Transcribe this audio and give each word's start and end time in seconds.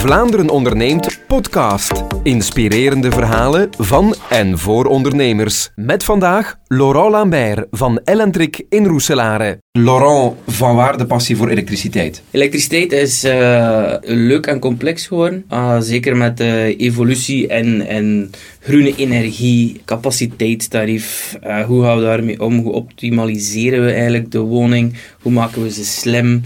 Vlaanderen 0.00 0.48
onderneemt 0.48 1.20
podcast. 1.26 2.04
Inspirerende 2.22 3.10
verhalen 3.10 3.68
van 3.78 4.14
en 4.30 4.58
voor 4.58 4.84
ondernemers. 4.84 5.70
Met 5.74 6.04
vandaag 6.04 6.56
Laurent 6.66 7.10
Lambert 7.10 7.66
van 7.70 8.00
Ellentrik 8.04 8.64
in 8.68 8.86
Roeselare. 8.86 9.58
Laurent, 9.72 10.34
van 10.46 10.74
waar 10.74 10.98
de 10.98 11.06
passie 11.06 11.36
voor 11.36 11.48
elektriciteit? 11.48 12.22
Elektriciteit 12.30 12.92
is 12.92 13.24
uh, 13.24 13.94
leuk 14.00 14.46
en 14.46 14.58
complex 14.58 15.06
geworden. 15.06 15.44
Uh, 15.52 15.80
zeker 15.80 16.16
met 16.16 16.36
de 16.36 16.74
evolutie 16.76 17.48
en, 17.48 17.86
en 17.86 18.30
groene 18.60 18.96
energie, 18.96 19.80
capaciteitstarief. 19.84 21.36
Uh, 21.46 21.64
hoe 21.64 21.84
gaan 21.84 21.96
we 21.96 22.02
daarmee 22.02 22.40
om? 22.40 22.58
Hoe 22.58 22.72
optimaliseren 22.72 23.84
we 23.84 23.92
eigenlijk 23.92 24.30
de 24.30 24.38
woning? 24.38 24.94
Hoe 25.22 25.32
maken 25.32 25.62
we 25.62 25.70
ze 25.70 25.84
slim? 25.84 26.42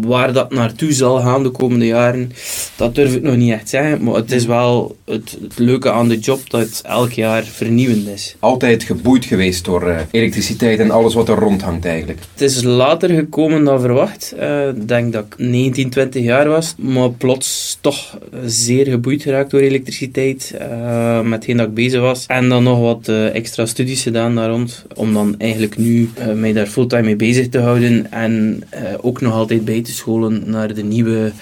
Waar 0.00 0.32
dat 0.32 0.50
naartoe 0.52 0.92
zal 0.92 1.20
gaan 1.20 1.42
de 1.42 1.50
komende 1.50 1.86
jaren, 1.86 2.32
dat 2.76 2.94
durf 2.94 3.14
ik 3.14 3.22
nog 3.22 3.36
niet 3.36 3.52
echt 3.52 3.68
zeggen. 3.68 4.04
Maar 4.04 4.14
het 4.14 4.32
is 4.32 4.46
wel 4.46 4.96
het, 5.12 5.38
het 5.42 5.58
leuke 5.58 5.92
aan 5.92 6.08
de 6.08 6.18
job 6.18 6.50
dat 6.50 6.60
het 6.60 6.80
elk 6.84 7.12
jaar 7.12 7.44
vernieuwend 7.44 8.08
is. 8.08 8.36
Altijd 8.38 8.82
geboeid 8.82 9.24
geweest 9.24 9.64
door 9.64 9.88
uh, 9.88 9.98
elektriciteit 10.10 10.78
en 10.78 10.90
alles 10.90 11.14
wat 11.14 11.28
er 11.28 11.38
rond 11.38 11.62
hangt 11.62 11.84
eigenlijk. 11.84 12.18
Het 12.32 12.40
is 12.40 12.62
later 12.62 13.10
gekomen 13.10 13.64
dan 13.64 13.80
verwacht. 13.80 14.34
Uh, 14.38 14.68
ik 14.68 14.88
denk 14.88 15.12
dat 15.12 15.24
ik 15.24 15.34
19, 15.38 15.90
20 15.90 16.22
jaar 16.22 16.48
was. 16.48 16.74
Maar 16.78 17.10
plots 17.10 17.78
toch 17.80 18.18
zeer 18.44 18.86
geboeid 18.86 19.22
geraakt 19.22 19.50
door 19.50 19.60
elektriciteit. 19.60 20.54
Uh, 20.60 21.20
met 21.20 21.32
hetgeen 21.32 21.56
dat 21.56 21.66
ik 21.68 21.74
bezig 21.74 22.00
was. 22.00 22.26
En 22.26 22.48
dan 22.48 22.62
nog 22.62 22.78
wat 22.78 23.08
extra 23.32 23.66
studies 23.66 24.02
gedaan 24.02 24.34
daar 24.34 24.50
rond. 24.50 24.84
Om 24.94 25.12
dan 25.12 25.34
eigenlijk 25.38 25.78
nu 25.78 26.10
mij 26.34 26.52
daar 26.52 26.66
fulltime 26.66 27.02
mee 27.02 27.16
bezig 27.16 27.48
te 27.48 27.58
houden. 27.58 28.12
En 28.12 28.62
ook 29.00 29.20
nog 29.20 29.32
altijd 29.32 29.64
bij 29.64 29.82
te 29.82 29.92
scholen 29.92 30.42
naar 30.46 30.74
de 30.74 30.82
nieuwe, 30.82 31.32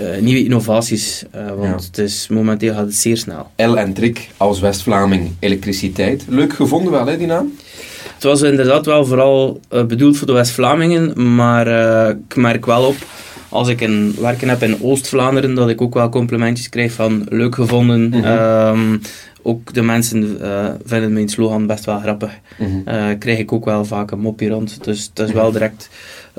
uh, 0.00 0.22
nieuwe 0.22 0.44
innovaties. 0.44 1.24
Want 1.56 1.82
ja. 1.82 1.86
het 1.86 1.98
is, 1.98 2.28
momenteel 2.28 2.74
gaat 2.74 2.86
het 2.86 2.94
zeer 3.06 3.16
snel. 3.16 3.50
L 3.56 3.76
en 3.76 3.92
Trik 3.92 4.28
als 4.36 4.60
West-Vlaming 4.60 5.30
elektriciteit. 5.38 6.24
Leuk 6.28 6.52
gevonden 6.54 6.92
wel, 6.92 7.06
hè, 7.06 7.16
die 7.16 7.26
naam? 7.26 7.52
Het 8.14 8.24
was 8.24 8.42
inderdaad 8.42 8.86
wel 8.86 9.04
vooral 9.04 9.60
uh, 9.70 9.84
bedoeld 9.84 10.16
voor 10.16 10.26
de 10.26 10.32
West-Vlamingen, 10.32 11.34
maar 11.34 11.66
ik 12.08 12.36
merk 12.36 12.66
wel 12.66 12.84
op 12.84 12.96
als 13.48 13.68
ik 13.68 13.80
een 13.80 14.14
werken 14.20 14.48
heb 14.48 14.62
in 14.62 14.82
Oost-Vlaanderen, 14.82 15.54
dat 15.54 15.68
ik 15.68 15.80
ook 15.80 15.94
wel 15.94 16.08
complimentjes 16.08 16.68
krijg 16.68 16.92
van 16.92 17.26
leuk 17.28 17.54
gevonden. 17.54 18.00
Mm 18.00 18.12
-hmm. 18.12 18.78
um, 18.78 19.00
ook 19.42 19.74
de 19.74 19.82
mensen 19.82 20.38
uh, 20.40 20.68
vinden 20.84 21.12
mijn 21.12 21.28
slogan 21.28 21.66
best 21.66 21.84
wel 21.84 21.98
grappig. 21.98 22.30
Mm 22.58 22.66
-hmm. 22.66 22.94
uh, 22.94 23.18
krijg 23.18 23.38
ik 23.38 23.52
ook 23.52 23.64
wel 23.64 23.84
vaak 23.84 24.10
een 24.10 24.20
mopje 24.20 24.48
rond. 24.48 24.84
Dus 24.84 25.10
het 25.14 25.28
is 25.28 25.32
wel 25.32 25.52
direct 25.52 25.88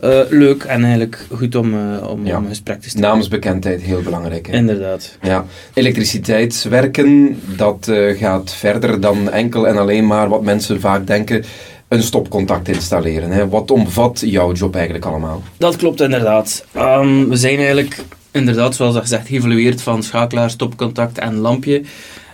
uh, 0.04 0.20
leuk 0.30 0.64
en 0.64 0.84
eigenlijk 0.84 1.26
goed 1.32 1.56
om, 1.56 1.74
om, 2.00 2.26
ja. 2.26 2.38
om 2.38 2.48
gesprek 2.48 2.82
te 2.82 2.90
stellen. 2.90 3.08
Namensbekendheid, 3.08 3.82
heel 3.82 4.02
belangrijk. 4.02 4.48
Hè? 4.48 4.54
Inderdaad. 4.54 5.18
Ja. 5.22 5.46
Elektriciteitswerken, 5.74 7.40
dat 7.56 7.92
gaat 8.16 8.54
verder 8.54 9.00
dan 9.00 9.30
enkel 9.30 9.68
en 9.68 9.78
alleen 9.78 10.08
maar 10.08 10.30
wat 10.30 10.44
mensen 10.44 10.80
vaak 10.80 11.08
denken 11.08 11.44
een 11.88 12.04
stopcontact 12.04 12.68
installeren. 12.68 13.32
Hè? 13.32 13.50
Wat 13.50 13.72
omvat 13.72 14.22
jouw 14.26 14.52
job 14.52 14.76
eigenlijk 14.76 15.06
allemaal? 15.06 15.44
Dat 15.58 15.76
klopt 15.76 16.02
inderdaad. 16.02 16.66
Um, 16.76 17.30
we 17.30 17.36
zijn 17.36 17.58
eigenlijk 17.58 18.04
inderdaad, 18.32 18.76
zoals 18.76 18.94
dat 18.94 19.02
gezegd, 19.02 19.28
geëvolueerd 19.28 19.82
van 19.82 20.04
schakelaar, 20.04 20.50
stopcontact 20.50 21.18
en 21.18 21.36
lampje 21.36 21.84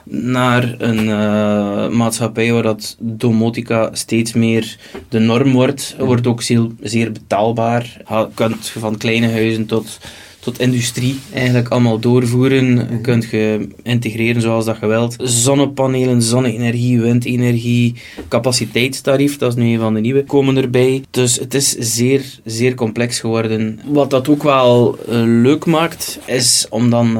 naar 0.05 0.75
een 0.77 1.07
uh, 1.07 1.89
maatschappij 1.89 2.51
waar 2.51 2.63
dat 2.63 2.95
domotica 2.99 3.89
steeds 3.91 4.33
meer 4.33 4.77
de 5.09 5.19
norm 5.19 5.51
wordt. 5.51 5.95
Wordt 5.99 6.27
ook 6.27 6.41
zeer, 6.41 6.67
zeer 6.81 7.11
betaalbaar. 7.11 7.97
Je 8.09 8.27
kunt 8.33 8.67
van 8.67 8.97
kleine 8.97 9.31
huizen 9.31 9.65
tot 9.65 9.99
tot 10.43 10.59
industrie 10.59 11.19
eigenlijk 11.33 11.67
allemaal 11.67 11.99
doorvoeren. 11.99 12.75
Je 12.75 12.99
kunt 13.01 13.29
je 13.29 13.67
integreren 13.83 14.41
zoals 14.41 14.65
dat 14.65 14.77
je 14.81 14.87
wilt. 14.87 15.15
Zonnepanelen, 15.17 16.21
zonne-energie, 16.21 17.01
windenergie, 17.01 17.95
capaciteitstarief, 18.27 19.37
dat 19.37 19.49
is 19.49 19.63
nu 19.63 19.73
een 19.73 19.79
van 19.79 19.93
de 19.93 19.99
nieuwe, 19.99 20.23
komen 20.23 20.57
erbij. 20.57 21.03
Dus 21.11 21.39
het 21.39 21.53
is 21.53 21.69
zeer, 21.69 22.39
zeer 22.43 22.75
complex 22.75 23.19
geworden. 23.19 23.79
Wat 23.85 24.09
dat 24.09 24.29
ook 24.29 24.43
wel 24.43 24.97
uh, 25.09 25.23
leuk 25.25 25.65
maakt, 25.65 26.19
is 26.25 26.65
om 26.69 26.89
dan, 26.89 27.17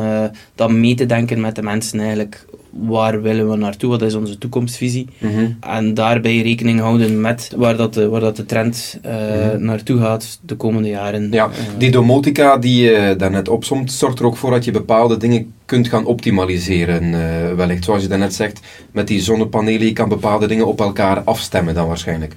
uh, 0.58 0.68
mee 0.68 0.96
te 0.96 1.06
denken 1.06 1.42
met 1.42 1.56
de 1.56 1.62
mensen 1.62 2.00
eigenlijk 2.00 2.46
waar 2.74 3.22
willen 3.22 3.50
we 3.50 3.56
naartoe, 3.56 3.90
wat 3.90 4.02
is 4.02 4.14
onze 4.14 4.38
toekomstvisie. 4.38 5.08
Mm 5.18 5.30
-hmm. 5.30 5.58
En 5.60 5.94
daarbij 5.94 6.42
rekening 6.42 6.80
houden 6.80 7.22
met 7.22 7.52
waar 7.56 7.78
dat 7.78 7.94
de, 7.94 8.08
waar 8.10 8.22
dat 8.22 8.36
de 8.36 8.46
trend 8.46 9.00
uh, 9.06 9.12
mm 9.12 9.50
-hmm. 9.50 9.66
naartoe 9.66 10.00
gaat 10.00 10.40
de 10.42 10.56
komende 10.56 10.90
jaren. 10.90 11.32
Ja, 11.32 11.50
die 11.78 11.92
domotica 11.92 12.58
die 12.58 12.84
je 12.84 13.16
daarnet 13.18 13.50
opzomt, 13.50 13.92
zorgt 13.92 14.20
er 14.20 14.26
ook 14.26 14.38
voor 14.38 14.52
dat 14.52 14.66
je 14.66 14.72
bepaalde 14.72 15.18
dingen 15.18 15.54
kunt 15.66 15.88
gaan 15.88 16.06
optimaliseren. 16.06 17.04
Uh, 17.04 17.54
wellicht, 17.56 17.84
zoals 17.84 18.02
je 18.02 18.08
daarnet 18.08 18.34
zegt, 18.34 18.60
met 18.92 19.08
die 19.08 19.22
zonnepanelen, 19.22 19.88
je 19.88 19.94
kan 19.94 20.10
bepaalde 20.10 20.48
dingen 20.48 20.68
op 20.68 20.80
elkaar 20.80 21.22
afstemmen 21.22 21.74
dan 21.74 21.88
waarschijnlijk. 21.88 22.36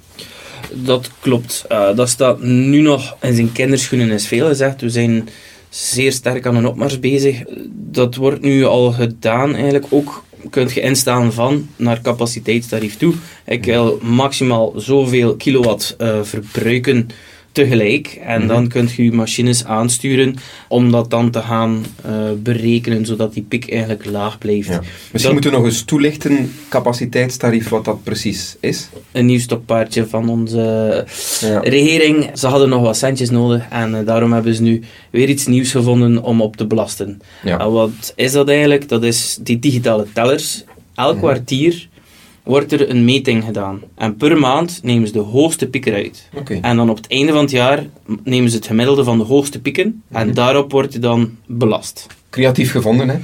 Dat 0.73 1.11
klopt. 1.21 1.65
Uh, 1.73 1.97
dat 1.97 2.09
staat 2.09 2.43
nu 2.43 2.81
nog 2.81 3.17
in 3.21 3.35
zijn 3.35 3.53
kinderschoenen, 3.53 4.11
is 4.11 4.27
veel 4.27 4.47
gezegd. 4.47 4.81
We 4.81 4.91
zijn 4.91 5.29
zeer 5.69 6.13
sterk 6.13 6.47
aan 6.47 6.57
een 6.57 6.67
opmars 6.67 7.01
bezig. 7.01 7.43
Dat 7.73 8.15
wordt 8.15 8.43
nu 8.43 8.65
al 8.65 8.93
gedaan 8.93 9.55
eigenlijk 9.55 9.87
ook 9.89 10.25
kunt 10.51 10.73
je 10.73 10.81
instellen 10.81 11.33
van 11.33 11.69
naar 11.77 12.01
capaciteitstarief 12.01 12.97
toe. 12.97 13.15
Ik 13.47 13.65
wil 13.65 13.99
maximaal 14.03 14.73
zoveel 14.77 15.37
kilowatt 15.37 15.97
uh, 15.99 16.19
verbruiken 16.23 17.09
tegelijk. 17.57 18.19
En 18.23 18.35
mm-hmm. 18.35 18.49
dan 18.49 18.69
kunt 18.69 18.93
je 18.93 19.05
je 19.05 19.13
machines 19.13 19.65
aansturen 19.65 20.35
om 20.69 20.91
dat 20.91 21.11
dan 21.11 21.31
te 21.31 21.41
gaan 21.41 21.85
uh, 22.07 22.13
berekenen, 22.43 23.07
zodat 23.07 23.35
die 23.35 23.43
piek 23.43 23.71
eigenlijk 23.71 24.05
laag 24.05 24.39
blijft. 24.39 24.69
Ja. 24.69 24.81
Misschien 24.81 25.21
dat, 25.23 25.33
moeten 25.33 25.51
we 25.51 25.57
nog 25.57 25.67
eens 25.67 25.85
toelichten, 25.85 26.53
capaciteitstarief, 26.69 27.69
wat 27.69 27.85
dat 27.85 28.03
precies 28.03 28.57
is? 28.61 28.89
Een 29.13 29.27
nieuw 29.27 29.39
stokpaardje 29.39 30.07
van 30.07 30.29
onze 30.29 31.05
ja. 31.41 31.59
regering. 31.59 32.31
Ze 32.35 32.47
hadden 32.47 32.69
nog 32.69 32.83
wat 32.83 32.97
centjes 32.97 33.31
nodig 33.31 33.65
en 33.71 33.95
uh, 33.95 34.07
daarom 34.07 34.33
hebben 34.33 34.55
ze 34.55 34.63
nu 34.63 34.83
weer 35.11 35.29
iets 35.29 35.47
nieuws 35.47 35.71
gevonden 35.71 36.23
om 36.23 36.41
op 36.41 36.57
te 36.57 36.67
belasten. 36.67 37.21
Ja. 37.45 37.59
En 37.59 37.71
wat 37.71 38.13
is 38.17 38.33
dat 38.33 38.49
eigenlijk? 38.49 38.89
Dat 38.89 39.03
is 39.03 39.39
die 39.41 39.59
digitale 39.59 40.07
tellers. 40.13 40.65
Elk 40.95 41.15
mm-hmm. 41.15 41.29
kwartier 41.29 41.89
wordt 42.47 42.73
er 42.73 42.91
een 42.91 43.05
meting 43.05 43.45
gedaan. 43.45 43.81
En 43.95 44.17
per 44.17 44.39
maand 44.39 44.81
nemen 44.83 45.07
ze 45.07 45.13
de 45.13 45.19
hoogste 45.19 45.69
pieken 45.69 45.95
uit. 45.95 46.29
Okay. 46.35 46.61
En 46.61 46.77
dan 46.77 46.91
op 46.91 46.97
het 46.97 47.07
einde 47.09 47.33
van 47.33 47.41
het 47.41 47.51
jaar 47.51 47.87
nemen 48.25 48.51
ze 48.51 48.57
het 48.57 48.67
gemiddelde 48.67 49.05
van 49.05 49.19
de 49.19 49.25
hoogste 49.25 49.61
pieken. 49.61 50.03
En 50.13 50.35
daarop 50.35 50.73
wordt 50.73 50.93
je 50.93 50.99
dan 50.99 51.37
belast. 51.47 52.07
Creatief 52.31 52.71
gevonden, 52.71 53.09
hè? 53.09 53.17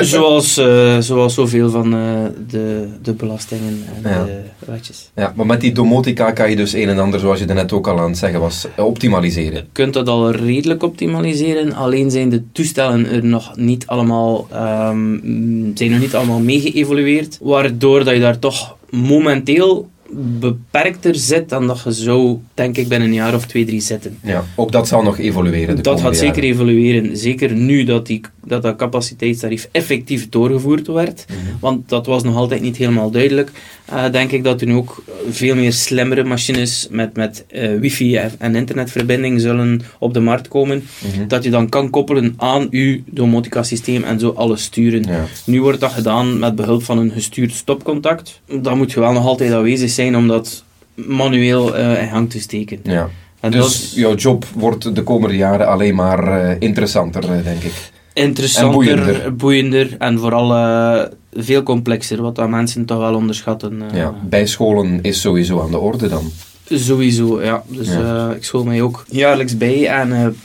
Zoals, 0.00 0.58
uh, 0.58 0.98
zoals 0.98 1.34
zoveel 1.34 1.70
van 1.70 1.94
uh, 1.94 2.00
de, 2.48 2.88
de 3.02 3.12
belastingen 3.12 3.84
en 4.02 4.10
ja. 4.10 4.24
de 4.24 4.40
wetjes. 4.66 5.10
Ja, 5.14 5.32
maar 5.36 5.46
met 5.46 5.60
die 5.60 5.72
domotica 5.72 6.30
kan 6.30 6.50
je 6.50 6.56
dus 6.56 6.72
een 6.72 6.88
en 6.88 6.98
ander, 6.98 7.20
zoals 7.20 7.38
je 7.38 7.44
net 7.44 7.72
ook 7.72 7.88
al 7.88 7.98
aan 7.98 8.08
het 8.08 8.18
zeggen 8.18 8.40
was, 8.40 8.66
optimaliseren. 8.76 9.52
Je 9.52 9.64
kunt 9.72 9.94
dat 9.94 10.08
al 10.08 10.30
redelijk 10.30 10.82
optimaliseren, 10.82 11.72
alleen 11.72 12.10
zijn 12.10 12.28
de 12.28 12.42
toestellen 12.52 13.06
er 13.06 13.24
nog 13.24 13.56
niet 13.56 13.86
allemaal, 13.86 14.48
um, 14.52 15.72
zijn 15.74 15.90
nog 15.90 16.00
niet 16.00 16.14
allemaal 16.14 16.40
mee 16.40 16.60
geëvolueerd, 16.60 17.38
waardoor 17.42 18.04
dat 18.04 18.14
je 18.14 18.20
daar 18.20 18.38
toch 18.38 18.76
momenteel 18.90 19.90
beperkter 20.14 21.14
zit 21.14 21.48
dan 21.48 21.66
dat 21.66 21.82
je 21.84 21.92
zou, 21.92 22.38
denk 22.54 22.76
ik, 22.76 22.88
binnen 22.88 23.08
een 23.08 23.14
jaar 23.14 23.34
of 23.34 23.46
twee, 23.46 23.64
drie 23.64 23.80
zitten. 23.80 24.18
Ja, 24.22 24.44
ook 24.54 24.72
dat 24.72 24.88
zal 24.88 25.02
nog 25.02 25.18
evolueren. 25.18 25.76
De 25.76 25.82
dat 25.82 26.00
gaat 26.00 26.14
jaren. 26.14 26.34
zeker 26.34 26.42
evolueren. 26.42 27.16
Zeker 27.16 27.52
nu 27.52 27.84
dat, 27.84 28.06
die, 28.06 28.20
dat 28.44 28.62
dat 28.62 28.76
capaciteitstarief 28.76 29.68
effectief 29.72 30.28
doorgevoerd 30.28 30.86
werd. 30.86 31.24
Mhm. 31.28 31.38
Want 31.60 31.88
dat 31.88 32.06
was 32.06 32.22
nog 32.22 32.36
altijd 32.36 32.60
niet 32.60 32.76
helemaal 32.76 33.10
duidelijk. 33.10 33.50
Uh, 33.90 34.10
denk 34.10 34.30
ik 34.30 34.44
dat 34.44 34.60
er 34.60 34.66
nu 34.66 34.74
ook 34.74 35.02
veel 35.30 35.54
meer 35.54 35.72
slimmere 35.72 36.24
machines 36.24 36.86
met, 36.90 37.16
met 37.16 37.44
uh, 37.50 37.78
wifi 37.80 38.16
en 38.38 38.54
internetverbinding 38.54 39.40
zullen 39.40 39.80
op 39.98 40.14
de 40.14 40.20
markt 40.20 40.48
komen. 40.48 40.84
Mhm. 40.98 41.26
Dat 41.28 41.44
je 41.44 41.50
dan 41.50 41.68
kan 41.68 41.90
koppelen 41.90 42.34
aan 42.36 42.66
je 42.70 43.02
domotica 43.06 43.62
systeem 43.62 44.02
en 44.02 44.20
zo 44.20 44.30
alles 44.30 44.62
sturen. 44.62 45.02
Ja. 45.02 45.24
Nu 45.44 45.62
wordt 45.62 45.80
dat 45.80 45.92
gedaan 45.92 46.38
met 46.38 46.54
behulp 46.54 46.82
van 46.82 46.98
een 46.98 47.10
gestuurd 47.10 47.52
stopcontact. 47.52 48.40
Dan 48.60 48.76
moet 48.76 48.92
je 48.92 49.00
wel 49.00 49.12
nog 49.12 49.26
altijd 49.26 49.52
aanwezig 49.52 49.90
zijn 49.90 50.16
om 50.16 50.28
dat 50.28 50.64
manueel 50.94 51.78
uh, 51.78 52.02
in 52.02 52.08
gang 52.08 52.30
te 52.30 52.40
steken. 52.40 52.80
Ja. 52.82 53.08
En 53.40 53.50
dus 53.50 53.80
dat, 53.80 53.92
jouw 53.94 54.14
job 54.14 54.44
wordt 54.54 54.94
de 54.94 55.02
komende 55.02 55.36
jaren 55.36 55.68
alleen 55.68 55.94
maar 55.94 56.56
interessanter, 56.58 57.20
denk 57.44 57.62
ik. 57.62 57.91
Interessanter, 58.14 58.88
en 58.88 59.04
boeiender. 59.04 59.36
boeiender 59.36 59.94
en 59.98 60.18
vooral 60.18 60.52
uh, 60.52 61.02
veel 61.32 61.62
complexer, 61.62 62.22
wat 62.22 62.34
dat 62.34 62.48
mensen 62.48 62.84
toch 62.84 62.98
wel 62.98 63.14
onderschatten. 63.14 63.82
ja, 63.94 64.14
bijscholen 64.28 64.98
is 65.02 65.20
sowieso 65.20 65.60
aan 65.60 65.70
de 65.70 65.78
orde 65.78 66.08
dan. 66.08 66.30
Sowieso, 66.64 67.42
ja. 67.42 67.62
Dus 67.66 67.88
ja. 67.88 68.32
ik 68.32 68.44
school 68.44 68.64
mij 68.64 68.82
ook 68.82 69.04
jaarlijks 69.08 69.56
bij 69.56 69.86
en 69.86 70.36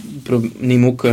neem 0.57 0.85
ook 0.85 1.07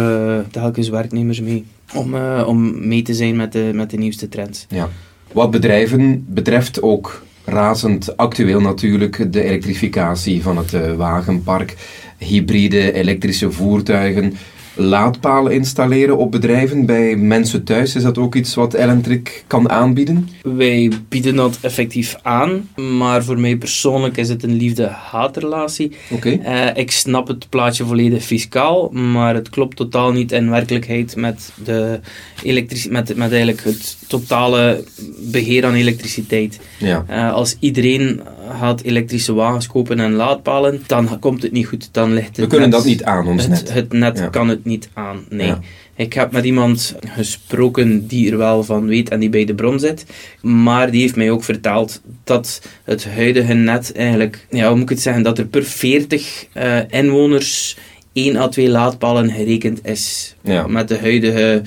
telkens 0.51 0.89
werknemers 0.89 1.41
mee 1.41 1.65
om, 1.95 2.17
om 2.47 2.89
mee 2.89 3.03
te 3.03 3.15
zijn 3.15 3.37
met 3.37 3.53
de, 3.53 3.71
met 3.75 3.91
de 3.91 3.97
nieuwste 3.97 4.29
trends. 4.29 4.67
Ja. 4.69 4.89
Wat 5.33 5.51
bedrijven 5.51 6.25
betreft 6.29 6.83
ook 6.83 7.23
razend 7.45 8.17
actueel 8.17 8.61
natuurlijk 8.61 9.33
de 9.33 9.43
elektrificatie 9.43 10.43
van 10.43 10.56
het 10.56 10.97
wagenpark, 10.97 11.75
hybride 12.19 12.93
elektrische 12.93 13.51
voertuigen. 13.51 14.35
Laadpalen 14.75 15.53
installeren 15.53 16.17
op 16.17 16.31
bedrijven 16.31 16.87
bij 16.87 17.17
mensen 17.17 17.65
thuis. 17.65 17.94
Is 17.94 18.03
dat 18.03 18.19
ook 18.19 18.35
iets 18.35 18.55
wat 18.55 18.75
Elentric 18.75 19.44
kan 19.47 19.71
aanbieden? 19.71 20.29
Wij 20.43 20.91
bieden 21.09 21.37
dat 21.37 21.59
effectief 21.61 22.17
aan, 22.23 22.69
maar 22.76 23.25
voor 23.25 23.41
mij 23.41 23.56
persoonlijk 23.56 24.17
is 24.17 24.29
het 24.29 24.43
een 24.43 24.55
liefde-haatrelatie. 24.56 25.93
Oké. 26.11 26.31
Eh, 26.31 26.67
ik 26.75 26.91
snap 26.91 27.29
het 27.29 27.49
plaatje 27.49 27.85
volledig 27.85 28.23
fiscaal, 28.23 28.88
maar 28.88 29.35
het 29.35 29.49
klopt 29.49 29.76
totaal 29.76 30.12
niet 30.12 30.32
in 30.32 30.50
werkelijkheid 30.50 31.17
met, 31.17 31.53
de 31.65 32.00
elektrici- 32.43 32.91
met, 32.91 33.17
met 33.17 33.31
eigenlijk 33.31 33.65
het 33.65 33.97
totale 34.06 34.85
beheer 35.19 35.67
aan 35.67 35.75
elektriciteit. 35.75 36.61
Ja. 36.79 37.05
Eh, 37.09 37.32
als 37.32 37.56
iedereen 37.59 38.20
gaat 38.61 38.81
elektrische 38.82 39.35
wagens 39.35 39.67
kopen 39.67 40.00
en 40.00 40.12
laadpalen, 40.12 40.82
dan 40.87 41.19
komt 41.19 41.43
het 41.43 41.52
niet 41.52 41.67
goed. 41.67 41.88
Dan 41.93 42.12
ligt 42.14 42.26
het 42.26 42.37
We 42.37 42.46
kunnen 42.46 42.69
net- 42.70 42.79
dat 42.79 42.87
niet 42.87 43.05
aan, 43.05 43.26
ons 43.26 43.43
het, 43.43 43.50
net. 43.50 43.73
het 43.73 43.93
net 43.93 44.19
Ja. 44.19 44.26
kan 44.26 44.49
het 44.49 44.64
niet 44.64 44.88
aan, 44.93 45.25
nee. 45.29 45.46
Ja. 45.46 45.61
Ik 45.96 46.12
heb 46.12 46.32
met 46.32 46.44
iemand 46.44 46.94
gesproken 47.08 48.06
die 48.06 48.31
er 48.31 48.37
wel 48.38 48.64
van 48.64 48.87
weet 48.87 49.08
en 49.08 49.20
die 49.20 49.29
bij 49.29 49.44
de 49.44 49.55
bron 49.55 49.79
zit. 49.79 50.06
Maar 50.43 50.91
die 50.91 51.00
heeft 51.00 51.17
mij 51.17 51.31
ook 51.31 51.44
verteld 51.44 52.00
dat 52.25 52.62
het 52.85 53.06
huidige 53.14 53.52
net 53.55 53.93
eigenlijk, 53.93 54.46
ja, 54.50 54.67
hoe 54.67 54.75
moet 54.75 54.82
ik 54.82 54.88
het 54.88 55.00
zeggen, 55.00 55.23
dat 55.23 55.38
er 55.38 55.46
per 55.46 55.64
40 55.64 56.46
eh, 56.52 56.79
inwoners 56.91 57.76
1 58.12 58.37
à 58.37 58.49
2 58.49 58.69
laadpalen 58.69 59.31
gerekend 59.31 59.87
is. 59.87 60.35
Ja. 60.43 60.67
Met 60.67 60.88
de 60.88 60.99
huidige 60.99 61.62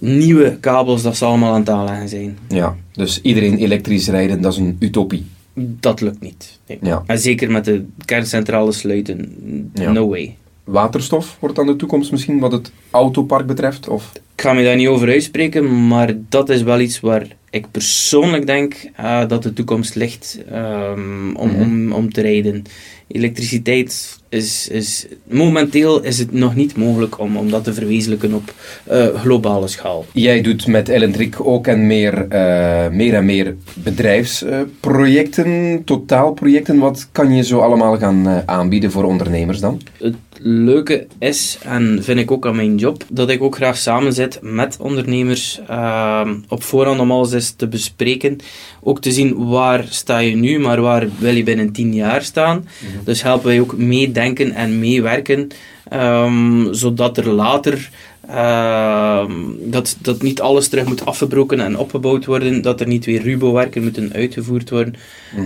nieuwe 0.00 0.56
kabels 0.60 1.02
dat 1.02 1.16
ze 1.16 1.24
allemaal 1.24 1.52
aan 1.52 1.60
het 1.60 1.68
aanleggen 1.70 2.08
zijn. 2.08 2.38
Ja, 2.48 2.76
dus 2.92 3.20
iedereen 3.22 3.58
elektrisch 3.58 4.08
rijden, 4.08 4.40
dat 4.40 4.52
is 4.52 4.58
een 4.58 4.76
utopie. 4.78 5.26
Dat 5.54 6.00
lukt 6.00 6.20
niet. 6.20 6.58
Nee. 6.66 6.78
Ja. 6.82 7.02
En 7.06 7.18
zeker 7.18 7.50
met 7.50 7.64
de 7.64 7.84
kerncentrale 8.04 8.72
sluiten, 8.72 9.34
Ja. 9.74 9.92
no 9.92 10.08
way. 10.08 10.36
Waterstof 10.64 11.36
wordt 11.40 11.56
dan 11.56 11.66
de 11.66 11.76
toekomst 11.76 12.10
misschien 12.10 12.38
wat 12.38 12.52
het 12.52 12.72
autopark 12.90 13.46
betreft? 13.46 13.88
Of? 13.88 14.12
Ik 14.34 14.42
ga 14.42 14.52
me 14.52 14.64
daar 14.64 14.76
niet 14.76 14.88
over 14.88 15.08
uitspreken, 15.08 15.86
maar 15.88 16.14
dat 16.28 16.48
is 16.48 16.62
wel 16.62 16.80
iets 16.80 17.00
waar 17.00 17.26
ik 17.50 17.70
persoonlijk 17.70 18.46
denk 18.46 18.74
eh, 18.96 19.28
dat 19.28 19.42
de 19.42 19.52
toekomst 19.52 19.94
ligt 19.94 20.38
ehm, 20.50 21.34
om, 21.36 21.48
Mhm. 21.50 21.60
om, 21.60 21.92
om 21.92 22.12
te 22.12 22.20
rijden. 22.20 22.62
Elektriciteit 23.06 24.18
is, 24.28 24.68
is... 24.68 25.06
Momenteel 25.24 26.02
is 26.02 26.18
het 26.18 26.32
nog 26.32 26.54
niet 26.54 26.76
mogelijk 26.76 27.18
om, 27.18 27.36
om 27.36 27.50
dat 27.50 27.64
te 27.64 27.74
verwezenlijken 27.74 28.34
op 28.34 28.54
eh, 28.84 29.06
globale 29.06 29.68
schaal. 29.68 30.04
Jij 30.12 30.40
doet 30.40 30.66
met 30.66 30.88
Elentric 30.88 31.46
ook 31.46 31.66
en 31.66 31.86
meer, 31.86 32.28
eh, 32.28 32.88
meer 32.88 33.14
en 33.14 33.24
meer 33.24 33.56
bedrijfsprojecten, 33.74 35.82
totaalprojecten. 35.84 36.78
Wat 36.78 37.08
kan 37.12 37.34
je 37.34 37.44
zo 37.44 37.58
allemaal 37.58 37.98
gaan 37.98 38.28
eh, 38.28 38.38
aanbieden 38.46 38.90
voor 38.90 39.04
ondernemers 39.04 39.60
dan? 39.60 39.80
Het 39.98 40.14
leuke 40.38 41.06
is, 41.18 41.58
en 41.62 41.98
vind 42.02 42.18
ik 42.18 42.30
ook 42.30 42.46
aan 42.46 42.56
mijn 42.56 42.76
job, 42.76 43.04
dat 43.08 43.30
ik 43.30 43.42
ook 43.42 43.56
graag 43.56 43.76
samen 43.76 44.12
zit 44.12 44.38
met 44.42 44.76
ondernemers 44.80 45.60
ehm, 45.68 46.34
op 46.48 46.62
voorhand 46.62 47.00
om 47.00 47.10
alles 47.10 47.32
eens 47.32 47.50
te 47.50 47.68
bespreken. 47.68 48.36
Ook 48.82 49.00
te 49.00 49.12
zien 49.12 49.48
waar 49.48 49.86
sta 49.88 50.18
je 50.18 50.36
nu, 50.36 50.58
maar 50.58 50.80
waar 50.80 51.08
wil 51.18 51.34
je 51.34 51.42
binnen 51.42 51.72
tien 51.72 51.94
jaar 51.94 52.22
staan. 52.22 52.66
Dus 53.04 53.22
helpen 53.22 53.46
wij 53.46 53.60
ook 53.60 53.76
meedenken 53.76 54.52
en 54.52 54.78
meewerken, 54.78 55.48
ehm, 55.88 56.72
zodat 56.72 57.16
er 57.16 57.28
later 57.28 57.90
ehm, 58.28 59.32
dat, 59.60 59.96
dat 60.00 60.22
niet 60.22 60.40
alles 60.40 60.68
terug 60.68 60.86
moet 60.86 61.04
afgebroken 61.04 61.60
en 61.60 61.78
opgebouwd 61.78 62.24
worden, 62.24 62.62
dat 62.62 62.80
er 62.80 62.86
niet 62.86 63.04
weer 63.04 63.22
rubo-werken 63.22 63.82
moeten 63.82 64.12
uitgevoerd 64.12 64.70
worden, 64.70 64.94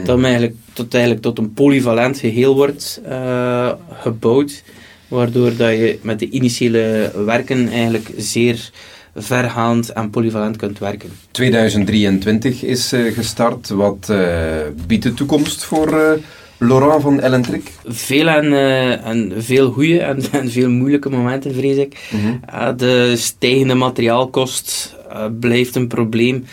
dat 0.05 0.17
men 0.17 0.25
eigenlijk 0.25 0.56
tot, 0.73 0.95
eigenlijk 0.95 1.23
tot 1.23 1.39
een 1.39 1.53
polyvalent 1.53 2.19
geheel 2.19 2.55
wordt 2.55 3.00
eh, 3.05 3.73
gebouwd, 3.93 4.62
waardoor 5.09 5.56
dat 5.56 5.71
je 5.71 5.99
met 6.03 6.19
de 6.19 6.31
initiële 6.31 7.12
werken 7.25 7.69
eigenlijk 7.69 8.11
zeer 8.17 8.71
vergaand 9.15 9.93
en 9.93 10.11
polyvalent 10.11 10.56
kunt 10.56 10.79
werken. 10.79 11.11
2023 11.31 12.62
is 12.62 12.93
eh, 12.93 13.12
gestart. 13.15 13.69
Wat 13.69 14.09
eh, 14.09 14.56
biedt 14.87 15.03
de 15.03 15.15
toekomst 15.15 15.65
voor 15.65 16.19
Laurent 16.58 17.02
van 17.02 17.20
Elentric? 17.20 17.72
Veel 17.84 18.26
en, 18.28 18.52
eh, 18.52 19.06
en 19.06 19.32
veel 19.37 19.70
goede 19.70 20.00
en, 20.10 20.22
en 20.32 20.50
veel 20.50 20.70
moeilijke 20.70 21.10
momenten, 21.10 21.55
vrees 21.55 21.76
ik. 21.76 22.10
Uh, 22.50 22.69
de 22.76 23.16
stijgende 23.16 23.75
materiaalkost 23.75 24.96
uh, 25.12 25.25
blijft 25.40 25.75
een 25.76 25.87
probleem. 25.87 26.44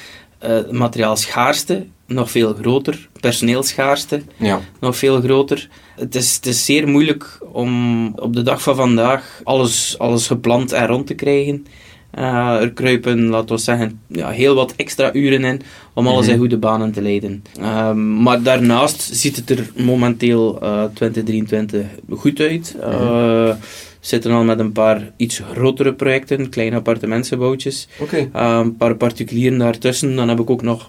Uh, 0.46 0.72
materiaalschaarste, 0.72 1.86
nog 2.08 2.32
veel 2.32 2.54
groter. 2.54 3.10
Personeelschaarste, 3.20 4.22
Ja. 4.38 4.60
nog 4.80 4.98
veel 4.98 5.22
groter. 5.22 5.70
Het 5.96 6.16
is, 6.16 6.36
het 6.36 6.46
is 6.46 6.66
zeer 6.66 6.88
moeilijk 6.88 7.40
om 7.52 8.08
op 8.16 8.34
de 8.34 8.42
dag 8.42 8.62
van 8.62 8.76
vandaag 8.76 9.42
alles, 9.44 9.96
alles 9.98 10.28
gepland 10.28 10.72
en 10.72 10.88
rond 10.88 11.08
te 11.08 11.14
krijgen. 11.14 11.66
Uh, 12.18 12.62
er 12.62 12.72
kruipen, 12.74 13.26
laten 13.26 13.56
we 13.56 13.62
zeggen, 13.62 14.00
ja, 14.08 14.30
heel 14.30 14.56
wat 14.56 14.74
extra 14.76 15.14
uren 15.14 15.44
in 15.44 15.62
om 15.94 16.08
alles 16.08 16.24
Mhm. 16.26 16.34
in 16.34 16.38
goede 16.40 16.58
banen 16.58 16.92
te 16.92 17.02
leiden. 17.02 17.44
Um, 17.62 18.22
maar 18.22 18.42
daarnaast 18.42 19.02
ziet 19.16 19.36
het 19.36 19.50
er 19.50 19.70
momenteel 19.78 20.60
uh, 20.64 20.84
2023 20.94 21.86
goed 22.10 22.40
uit. 22.40 22.76
Uh, 22.80 22.90
we 22.90 23.56
zitten 24.00 24.32
al 24.32 24.44
met 24.44 24.60
een 24.60 24.72
paar 24.72 25.12
iets 25.18 25.42
grotere 25.54 25.94
projecten, 25.94 26.50
kleine 26.50 26.76
appartementsgebouwtjes. 26.76 27.88
Uh, 28.18 28.60
een 28.64 28.78
paar 28.78 28.96
particulieren 28.96 29.58
daartussen. 29.58 30.16
Dan 30.16 30.30
heb 30.30 30.40
ik 30.40 30.50
ook 30.50 30.62
nog 30.62 30.88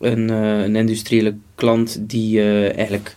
een, 0.00 0.28
een 0.28 0.76
industriële 0.76 1.34
klant 1.54 1.98
die 2.00 2.42
eigenlijk 2.72 3.14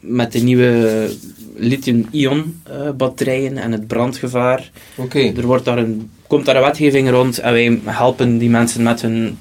met 0.00 0.32
de 0.32 0.38
nieuwe 0.38 1.10
lithium-ion 1.56 2.62
batterijen 2.96 3.56
en 3.56 3.72
het 3.72 3.86
brandgevaar. 3.86 4.70
Oké. 4.94 5.18
Er 5.36 5.46
wordt 5.46 5.64
daar 5.64 5.78
een, 5.78 6.10
komt 6.26 6.44
daar 6.46 6.56
een 6.56 6.62
wetgeving 6.62 7.10
rond 7.10 7.38
en 7.38 7.52
wij 7.52 7.80
helpen 7.84 8.38
die 8.38 8.50
mensen 8.50 8.82
met 8.82 9.02
hun 9.02 9.38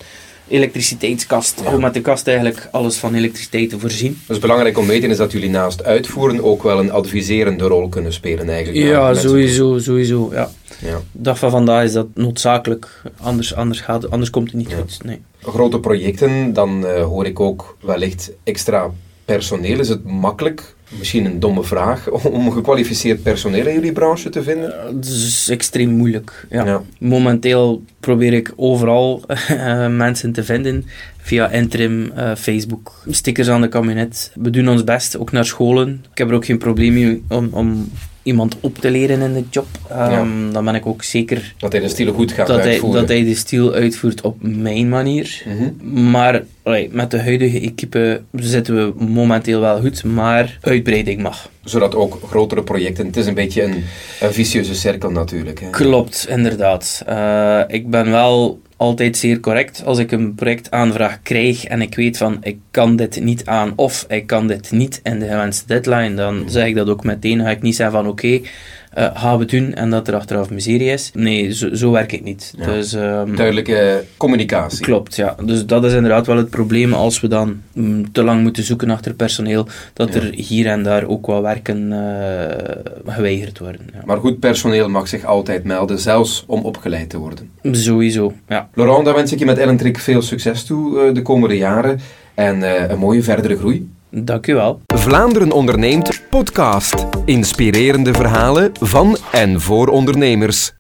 elektriciteitskast, 0.47 1.61
Ja. 1.63 1.73
om 1.73 1.81
met 1.81 1.93
de 1.93 2.01
kast 2.01 2.27
eigenlijk 2.27 2.67
alles 2.71 2.97
van 2.97 3.13
elektriciteit 3.13 3.69
te 3.69 3.79
voorzien. 3.79 4.19
Dus 4.27 4.39
belangrijk 4.39 4.77
om 4.77 4.87
weten 4.87 5.09
is 5.09 5.17
dat 5.17 5.31
jullie 5.31 5.49
naast 5.49 5.83
uitvoeren 5.83 6.43
ook 6.43 6.63
wel 6.63 6.79
een 6.79 6.91
adviserende 6.91 7.63
rol 7.67 7.89
kunnen 7.89 8.13
spelen 8.13 8.49
eigenlijk. 8.49 8.85
Ja, 8.87 9.13
sowieso, 9.13 9.77
sowieso. 9.79 10.29
Ja. 10.33 10.49
Ja. 10.81 10.97
De 11.11 11.21
dag 11.21 11.39
van 11.39 11.51
vandaag 11.51 11.83
is 11.83 11.91
dat 11.93 12.07
noodzakelijk, 12.13 13.01
anders, 13.21 13.55
anders, 13.55 13.79
gaat, 13.81 14.09
anders 14.11 14.29
komt 14.29 14.47
het 14.47 14.55
niet 14.55 14.69
Ja. 14.69 14.75
goed. 14.77 14.97
Nee. 15.03 15.21
Grote 15.41 15.79
projecten, 15.79 16.53
dan 16.53 16.83
uh, 16.85 17.03
hoor 17.03 17.25
ik 17.25 17.39
ook 17.39 17.77
wellicht 17.81 18.31
extra 18.43 18.91
personeel. 19.25 19.79
Is 19.79 19.89
het 19.89 20.03
makkelijk, 20.03 20.74
misschien 20.89 21.25
een 21.25 21.39
domme 21.39 21.63
vraag, 21.63 22.09
om 22.31 22.51
gekwalificeerd 22.51 23.23
personeel 23.23 23.67
in 23.67 23.73
jullie 23.73 23.91
branche 23.91 24.29
te 24.29 24.43
vinden? 24.43 24.73
Het 24.95 25.05
is 25.05 25.49
extreem 25.49 25.89
moeilijk. 25.89 26.45
Ja. 26.49 26.65
Ja. 26.65 26.81
Momenteel 26.99 27.83
probeer 27.99 28.33
ik 28.33 28.53
overal 28.55 29.23
uh, 29.51 29.87
mensen 30.05 30.31
te 30.31 30.43
vinden 30.43 30.85
via 31.17 31.49
interim, 31.49 32.11
uh, 32.17 32.35
Facebook, 32.35 33.03
stickers 33.09 33.49
aan 33.49 33.61
de 33.61 33.67
kabinet. 33.67 34.31
We 34.35 34.49
doen 34.49 34.69
ons 34.69 34.83
best, 34.83 35.17
ook 35.17 35.31
naar 35.31 35.45
scholen. 35.45 36.05
Ik 36.11 36.17
heb 36.17 36.29
er 36.29 36.35
ook 36.35 36.45
geen 36.45 36.57
probleem 36.57 36.93
mee 36.93 37.23
om, 37.27 37.49
om 37.51 37.89
iemand 38.25 38.55
op 38.59 38.77
te 38.77 38.91
leren 38.91 39.21
in 39.21 39.33
de 39.33 39.43
job. 39.49 39.65
Um, 39.91 39.97
Ja. 39.97 40.25
Dan 40.51 40.65
ben 40.65 40.75
ik 40.75 40.85
ook 40.85 41.03
zeker 41.03 41.53
Dat 41.57 41.71
hij 41.71 41.81
de 41.81 41.87
stielen 41.87 42.13
goed 42.13 42.31
gaat 42.31 42.47
dat 42.47 42.59
hij, 42.59 42.71
uitvoeren. 42.71 42.99
dat 42.99 43.09
hij 43.09 43.23
de 43.23 43.35
stil 43.35 43.73
uitvoert 43.73 44.21
op 44.21 44.35
mijn 44.39 44.89
manier. 44.89 45.43
Mhm. 45.45 46.11
Maar 46.11 46.43
allee, 46.63 46.89
met 46.91 47.11
de 47.11 47.19
huidige 47.21 47.59
equipe 47.59 48.21
zitten 48.31 48.75
we 48.75 49.03
momenteel 49.03 49.59
wel 49.59 49.79
goed, 49.79 50.03
maar 50.03 50.57
uitbreiding 50.61 51.21
mag. 51.21 51.49
Zodat 51.63 51.95
ook 51.95 52.19
grotere 52.29 52.63
projecten, 52.63 53.05
het 53.05 53.17
is 53.17 53.25
een 53.25 53.33
beetje 53.33 53.63
een, 53.63 53.83
een 54.21 54.33
vicieuze 54.33 54.75
cirkel 54.75 55.11
natuurlijk. 55.11 55.59
Hè. 55.59 55.69
Klopt, 55.69 56.25
inderdaad. 56.29 57.03
Uh, 57.09 57.61
ik 57.67 57.89
ben 57.89 58.11
wel 58.11 58.59
altijd 58.77 59.17
zeer 59.17 59.39
correct. 59.39 59.85
Als 59.85 59.97
ik 59.97 60.11
een 60.11 60.35
projectaanvraag 60.35 61.21
krijg 61.21 61.65
en 61.65 61.81
ik 61.81 61.95
weet 61.95 62.17
van 62.17 62.37
ik 62.41 62.57
kan 62.71 62.95
dit 62.95 63.19
niet 63.21 63.45
aan 63.45 63.73
of 63.75 64.05
ik 64.07 64.27
kan 64.27 64.47
dit 64.47 64.71
niet 64.71 64.99
in 65.03 65.19
de 65.19 65.27
gewenste 65.27 65.65
deadline, 65.67 66.13
dan 66.13 66.43
zeg 66.47 66.65
ik 66.65 66.75
dat 66.75 66.89
ook 66.89 67.03
meteen. 67.03 67.37
Dan 67.37 67.45
ga 67.45 67.51
ik 67.51 67.61
niet 67.61 67.75
zeggen 67.75 67.95
van 67.95 68.07
oké, 68.07 68.25
okay, 68.25 68.49
uh, 68.97 69.07
gaan 69.13 69.37
we 69.37 69.45
doen 69.45 69.73
en 69.73 69.89
dat 69.89 70.07
er 70.07 70.15
achteraf 70.15 70.49
miserie 70.49 70.89
is. 70.89 71.11
Nee, 71.13 71.53
zo, 71.53 71.75
zo 71.75 71.91
werk 71.91 72.11
ik 72.11 72.23
niet. 72.23 72.53
Ja. 72.57 72.65
Dus, 72.65 72.93
um, 72.93 73.35
Duidelijke 73.35 74.03
communicatie. 74.17 74.79
Klopt, 74.85 75.15
ja. 75.15 75.35
Dus 75.45 75.65
dat 75.65 75.83
is 75.85 75.93
inderdaad 75.93 76.25
wel 76.27 76.37
het 76.37 76.49
probleem 76.49 76.93
als 76.93 77.19
we 77.21 77.27
dan 77.27 77.61
mm, 77.73 78.11
te 78.11 78.23
lang 78.23 78.41
moeten 78.41 78.63
zoeken 78.63 78.89
achter 78.89 79.13
personeel, 79.13 79.67
dat 79.93 80.13
Ja. 80.13 80.19
er 80.19 80.33
hier 80.33 80.65
en 80.67 80.83
daar 80.83 81.05
ook 81.07 81.27
wel 81.27 81.41
werken 81.41 81.91
uh, 81.91 83.13
geweigerd 83.13 83.59
worden. 83.59 83.81
Ja. 83.93 84.01
Maar 84.05 84.17
goed 84.17 84.39
personeel 84.39 84.89
mag 84.89 85.07
zich 85.07 85.25
altijd 85.25 85.63
melden, 85.63 85.99
zelfs 85.99 86.43
om 86.47 86.61
opgeleid 86.61 87.09
te 87.09 87.17
worden. 87.17 87.49
Sowieso, 87.71 88.33
ja. 88.47 88.69
Laurent, 88.73 89.05
daar 89.05 89.15
wens 89.15 89.31
ik 89.31 89.39
je 89.39 89.45
met 89.45 89.57
Ellentrick 89.57 89.99
veel 89.99 90.21
succes 90.21 90.63
toe 90.63 91.07
uh, 91.07 91.13
de 91.13 91.21
komende 91.21 91.57
jaren 91.57 91.99
en 92.33 92.61
een 92.91 92.99
mooie 92.99 93.23
verdere 93.23 93.57
groei. 93.57 93.89
Dank 94.23 94.47
u 94.47 94.53
wel. 94.53 94.81
Vlaanderen 94.87 95.51
onderneemt 95.51 96.21
podcast. 96.29 97.05
Inspirerende 97.25 98.13
verhalen 98.13 98.71
van 98.79 99.17
en 99.31 99.61
voor 99.61 99.87
ondernemers. 99.87 100.73